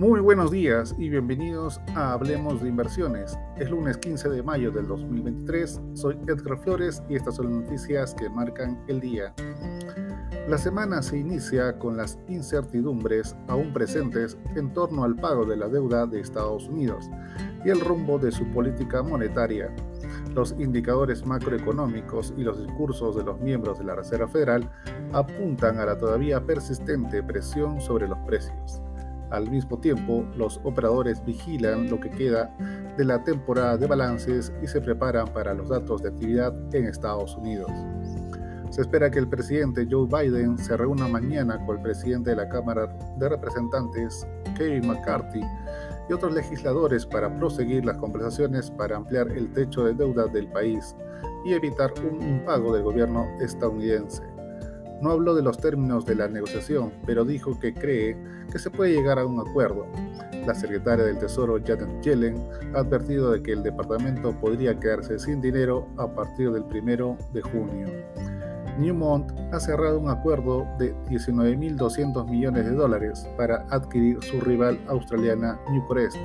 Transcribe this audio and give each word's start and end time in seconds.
Muy 0.00 0.20
buenos 0.20 0.50
días 0.50 0.94
y 0.96 1.10
bienvenidos 1.10 1.78
a 1.94 2.14
Hablemos 2.14 2.62
de 2.62 2.70
Inversiones. 2.70 3.38
Es 3.58 3.68
lunes 3.68 3.98
15 3.98 4.30
de 4.30 4.42
mayo 4.42 4.70
del 4.70 4.86
2023. 4.86 5.78
Soy 5.92 6.16
Edgar 6.26 6.56
Flores 6.56 7.02
y 7.10 7.16
estas 7.16 7.36
son 7.36 7.50
las 7.50 7.64
noticias 7.64 8.14
que 8.14 8.30
marcan 8.30 8.82
el 8.88 8.98
día. 8.98 9.34
La 10.48 10.56
semana 10.56 11.02
se 11.02 11.18
inicia 11.18 11.78
con 11.78 11.98
las 11.98 12.18
incertidumbres 12.28 13.36
aún 13.46 13.74
presentes 13.74 14.38
en 14.56 14.72
torno 14.72 15.04
al 15.04 15.16
pago 15.16 15.44
de 15.44 15.58
la 15.58 15.68
deuda 15.68 16.06
de 16.06 16.20
Estados 16.20 16.66
Unidos 16.66 17.10
y 17.62 17.68
el 17.68 17.80
rumbo 17.80 18.18
de 18.18 18.32
su 18.32 18.46
política 18.52 19.02
monetaria. 19.02 19.70
Los 20.34 20.52
indicadores 20.58 21.26
macroeconómicos 21.26 22.32
y 22.38 22.44
los 22.44 22.58
discursos 22.58 23.16
de 23.16 23.24
los 23.24 23.38
miembros 23.38 23.78
de 23.78 23.84
la 23.84 23.96
Reserva 23.96 24.28
Federal 24.28 24.66
apuntan 25.12 25.78
a 25.78 25.84
la 25.84 25.98
todavía 25.98 26.40
persistente 26.40 27.22
presión 27.22 27.82
sobre 27.82 28.08
los 28.08 28.18
precios. 28.20 28.80
Al 29.30 29.48
mismo 29.48 29.78
tiempo, 29.78 30.24
los 30.36 30.60
operadores 30.64 31.24
vigilan 31.24 31.88
lo 31.88 32.00
que 32.00 32.10
queda 32.10 32.54
de 32.96 33.04
la 33.04 33.22
temporada 33.22 33.76
de 33.76 33.86
balances 33.86 34.52
y 34.60 34.66
se 34.66 34.80
preparan 34.80 35.28
para 35.28 35.54
los 35.54 35.68
datos 35.68 36.02
de 36.02 36.08
actividad 36.08 36.52
en 36.74 36.86
Estados 36.86 37.36
Unidos. 37.36 37.70
Se 38.70 38.82
espera 38.82 39.10
que 39.10 39.18
el 39.18 39.28
presidente 39.28 39.86
Joe 39.88 40.06
Biden 40.06 40.58
se 40.58 40.76
reúna 40.76 41.08
mañana 41.08 41.64
con 41.64 41.76
el 41.76 41.82
presidente 41.82 42.30
de 42.30 42.36
la 42.36 42.48
Cámara 42.48 42.86
de 43.18 43.28
Representantes, 43.28 44.26
Kevin 44.56 44.88
McCarthy, 44.88 45.42
y 46.08 46.12
otros 46.12 46.34
legisladores 46.34 47.06
para 47.06 47.32
proseguir 47.36 47.84
las 47.84 47.96
conversaciones 47.98 48.70
para 48.70 48.96
ampliar 48.96 49.30
el 49.30 49.52
techo 49.52 49.84
de 49.84 49.94
deuda 49.94 50.26
del 50.26 50.48
país 50.48 50.94
y 51.44 51.52
evitar 51.52 51.92
un 52.00 52.20
impago 52.22 52.74
del 52.74 52.82
gobierno 52.82 53.26
estadounidense. 53.40 54.22
No 55.00 55.12
habló 55.12 55.34
de 55.34 55.42
los 55.42 55.58
términos 55.58 56.04
de 56.04 56.14
la 56.14 56.28
negociación, 56.28 56.92
pero 57.06 57.24
dijo 57.24 57.58
que 57.58 57.72
cree 57.72 58.16
que 58.52 58.58
se 58.58 58.70
puede 58.70 58.92
llegar 58.92 59.18
a 59.18 59.24
un 59.24 59.40
acuerdo. 59.40 59.86
La 60.46 60.54
secretaria 60.54 61.04
del 61.04 61.18
Tesoro 61.18 61.58
Janet 61.64 62.02
Yellen 62.02 62.36
ha 62.74 62.80
advertido 62.80 63.32
de 63.32 63.42
que 63.42 63.52
el 63.52 63.62
departamento 63.62 64.32
podría 64.40 64.78
quedarse 64.78 65.18
sin 65.18 65.40
dinero 65.40 65.88
a 65.96 66.06
partir 66.06 66.50
del 66.50 66.64
primero 66.64 67.16
de 67.32 67.40
junio. 67.42 67.88
Newmont 68.80 69.30
ha 69.52 69.60
cerrado 69.60 70.00
un 70.00 70.08
acuerdo 70.08 70.66
de 70.78 70.94
19.200 71.06 72.28
millones 72.28 72.64
de 72.64 72.72
dólares 72.72 73.28
para 73.36 73.66
adquirir 73.68 74.22
su 74.22 74.40
rival 74.40 74.80
australiana 74.88 75.60
Newcrest 75.70 76.16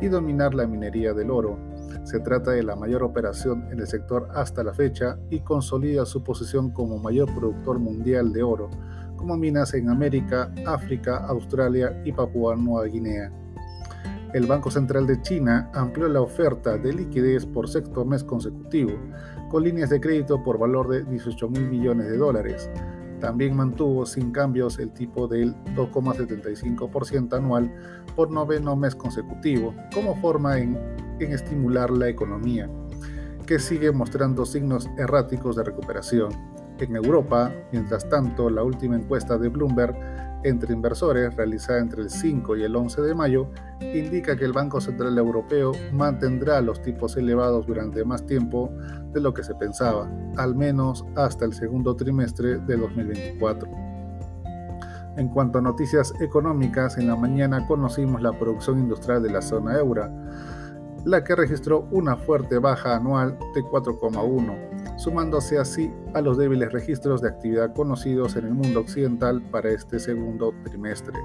y 0.00 0.08
dominar 0.08 0.54
la 0.54 0.66
minería 0.66 1.14
del 1.14 1.30
oro. 1.30 1.56
Se 2.02 2.18
trata 2.18 2.50
de 2.50 2.64
la 2.64 2.74
mayor 2.74 3.04
operación 3.04 3.68
en 3.70 3.78
el 3.78 3.86
sector 3.86 4.28
hasta 4.34 4.64
la 4.64 4.74
fecha 4.74 5.16
y 5.30 5.40
consolida 5.40 6.04
su 6.04 6.24
posición 6.24 6.70
como 6.70 6.98
mayor 6.98 7.32
productor 7.32 7.78
mundial 7.78 8.32
de 8.32 8.42
oro, 8.42 8.70
como 9.16 9.36
minas 9.36 9.72
en 9.74 9.88
América, 9.88 10.52
África, 10.66 11.18
Australia 11.28 12.02
y 12.04 12.12
Papúa 12.12 12.56
Nueva 12.56 12.86
Guinea. 12.86 13.30
El 14.34 14.46
Banco 14.48 14.68
Central 14.68 15.06
de 15.06 15.22
China 15.22 15.70
amplió 15.72 16.08
la 16.08 16.20
oferta 16.20 16.76
de 16.76 16.92
liquidez 16.92 17.46
por 17.46 17.68
sexto 17.68 18.04
mes 18.04 18.24
consecutivo, 18.24 18.90
con 19.48 19.62
líneas 19.62 19.90
de 19.90 20.00
crédito 20.00 20.42
por 20.42 20.58
valor 20.58 20.88
de 20.88 21.04
18 21.04 21.48
mil 21.50 21.68
millones 21.68 22.08
de 22.08 22.16
dólares. 22.16 22.68
También 23.20 23.54
mantuvo 23.54 24.04
sin 24.04 24.32
cambios 24.32 24.80
el 24.80 24.90
tipo 24.90 25.28
del 25.28 25.54
2,75% 25.76 27.32
anual 27.32 27.72
por 28.16 28.32
noveno 28.32 28.74
mes 28.74 28.96
consecutivo, 28.96 29.72
como 29.94 30.16
forma 30.16 30.58
en, 30.58 30.80
en 31.20 31.30
estimular 31.30 31.92
la 31.92 32.08
economía, 32.08 32.68
que 33.46 33.60
sigue 33.60 33.92
mostrando 33.92 34.44
signos 34.44 34.90
erráticos 34.98 35.54
de 35.54 35.62
recuperación. 35.62 36.32
En 36.80 36.96
Europa, 36.96 37.52
mientras 37.70 38.08
tanto, 38.08 38.50
la 38.50 38.64
última 38.64 38.96
encuesta 38.96 39.38
de 39.38 39.48
Bloomberg 39.48 39.94
entre 40.44 40.72
inversores, 40.72 41.34
realizada 41.34 41.80
entre 41.80 42.02
el 42.02 42.10
5 42.10 42.56
y 42.56 42.62
el 42.62 42.76
11 42.76 43.02
de 43.02 43.14
mayo, 43.14 43.48
indica 43.80 44.36
que 44.36 44.44
el 44.44 44.52
Banco 44.52 44.80
Central 44.80 45.18
Europeo 45.18 45.72
mantendrá 45.92 46.60
los 46.60 46.80
tipos 46.82 47.16
elevados 47.16 47.66
durante 47.66 48.04
más 48.04 48.24
tiempo 48.26 48.70
de 49.12 49.20
lo 49.20 49.34
que 49.34 49.42
se 49.42 49.54
pensaba, 49.54 50.08
al 50.36 50.54
menos 50.54 51.04
hasta 51.16 51.44
el 51.44 51.54
segundo 51.54 51.96
trimestre 51.96 52.58
de 52.58 52.76
2024. 52.76 53.68
En 55.16 55.28
cuanto 55.28 55.58
a 55.58 55.62
noticias 55.62 56.12
económicas, 56.20 56.98
en 56.98 57.06
la 57.06 57.16
mañana 57.16 57.66
conocimos 57.66 58.20
la 58.20 58.38
producción 58.38 58.80
industrial 58.80 59.22
de 59.22 59.30
la 59.30 59.42
zona 59.42 59.78
euro, 59.78 60.10
la 61.04 61.22
que 61.22 61.36
registró 61.36 61.86
una 61.90 62.16
fuerte 62.16 62.58
baja 62.58 62.96
anual 62.96 63.38
de 63.54 63.62
4,1 63.62 64.73
sumándose 64.96 65.58
así 65.58 65.92
a 66.14 66.20
los 66.20 66.38
débiles 66.38 66.72
registros 66.72 67.20
de 67.20 67.28
actividad 67.28 67.74
conocidos 67.74 68.36
en 68.36 68.46
el 68.46 68.54
mundo 68.54 68.80
occidental 68.80 69.42
para 69.50 69.70
este 69.70 69.98
segundo 69.98 70.54
trimestre. 70.64 71.18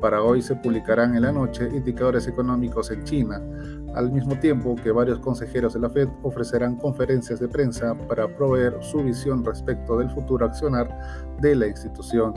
Para 0.00 0.22
hoy 0.22 0.42
se 0.42 0.54
publicarán 0.54 1.16
en 1.16 1.22
la 1.22 1.32
noche 1.32 1.68
indicadores 1.74 2.28
económicos 2.28 2.90
en 2.90 3.02
China, 3.04 3.42
al 3.94 4.12
mismo 4.12 4.38
tiempo 4.38 4.76
que 4.76 4.92
varios 4.92 5.18
consejeros 5.18 5.74
de 5.74 5.80
la 5.80 5.90
Fed 5.90 6.08
ofrecerán 6.22 6.76
conferencias 6.76 7.40
de 7.40 7.48
prensa 7.48 7.94
para 8.06 8.28
proveer 8.36 8.76
su 8.80 9.02
visión 9.02 9.44
respecto 9.44 9.98
del 9.98 10.10
futuro 10.10 10.46
accionar 10.46 10.88
de 11.40 11.56
la 11.56 11.66
institución. 11.66 12.34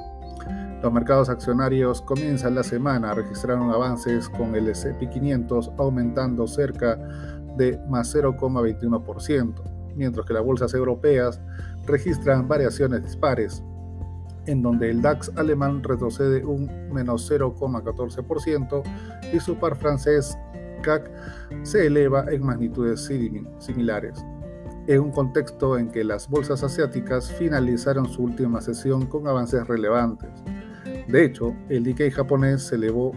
Los 0.82 0.92
mercados 0.92 1.30
accionarios 1.30 2.02
comienzan 2.02 2.56
la 2.56 2.64
semana, 2.64 3.14
registraron 3.14 3.70
avances 3.70 4.28
con 4.30 4.56
el 4.56 4.70
S&P 4.70 5.08
500 5.10 5.72
aumentando 5.78 6.48
cerca 6.48 6.98
de 7.56 7.80
más 7.88 8.16
0,21% 8.16 9.71
mientras 9.96 10.26
que 10.26 10.34
las 10.34 10.44
bolsas 10.44 10.74
europeas 10.74 11.40
registran 11.86 12.48
variaciones 12.48 13.04
dispares, 13.04 13.64
en 14.46 14.62
donde 14.62 14.90
el 14.90 15.02
DAX 15.02 15.32
alemán 15.36 15.84
retrocede 15.84 16.46
un 16.46 16.70
menos 16.92 17.30
0,14% 17.32 18.84
y 19.34 19.40
su 19.40 19.56
par 19.56 19.76
francés 19.76 20.38
CAC 20.82 21.10
se 21.64 21.86
eleva 21.86 22.26
en 22.32 22.44
magnitudes 22.44 23.10
similares, 23.60 24.26
en 24.88 25.00
un 25.00 25.12
contexto 25.12 25.78
en 25.78 25.90
que 25.90 26.04
las 26.04 26.28
bolsas 26.28 26.64
asiáticas 26.64 27.32
finalizaron 27.32 28.08
su 28.08 28.24
última 28.24 28.62
sesión 28.62 29.06
con 29.06 29.28
avances 29.28 29.68
relevantes. 29.68 30.30
De 31.08 31.26
hecho, 31.26 31.56
el 31.70 31.84
Nikkei 31.84 32.10
japonés 32.10 32.64
se 32.64 32.76
elevó 32.76 33.12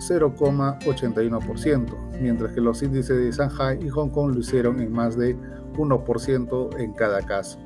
0,81%, 0.00 2.20
mientras 2.20 2.52
que 2.52 2.60
los 2.60 2.82
índices 2.82 3.16
de 3.16 3.30
Shanghai 3.30 3.78
y 3.84 3.88
Hong 3.88 4.10
Kong 4.10 4.34
lo 4.34 4.40
hicieron 4.40 4.80
en 4.80 4.92
más 4.92 5.16
de 5.16 5.36
1% 5.76 6.78
en 6.78 6.92
cada 6.94 7.22
caso. 7.22 7.60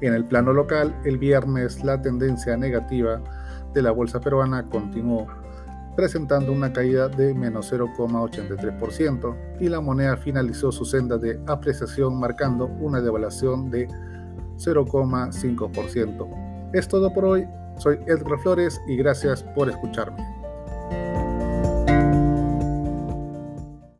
En 0.00 0.14
el 0.14 0.24
plano 0.24 0.52
local, 0.52 0.94
el 1.04 1.18
viernes 1.18 1.84
la 1.84 2.00
tendencia 2.00 2.56
negativa 2.56 3.20
de 3.72 3.82
la 3.82 3.90
bolsa 3.90 4.20
peruana 4.20 4.68
continuó, 4.68 5.26
presentando 5.96 6.52
una 6.52 6.72
caída 6.72 7.08
de 7.08 7.34
menos 7.34 7.72
0,83% 7.72 9.36
y 9.60 9.68
la 9.68 9.80
moneda 9.80 10.16
finalizó 10.16 10.72
su 10.72 10.84
senda 10.84 11.18
de 11.18 11.40
apreciación 11.46 12.18
marcando 12.18 12.66
una 12.66 13.00
devaluación 13.00 13.70
de 13.70 13.86
0,5%. 14.56 16.70
Es 16.72 16.88
todo 16.88 17.12
por 17.12 17.24
hoy, 17.24 17.46
soy 17.78 17.98
Edgar 18.06 18.38
Flores 18.40 18.80
y 18.86 18.96
gracias 18.96 19.42
por 19.42 19.68
escucharme. 19.68 20.29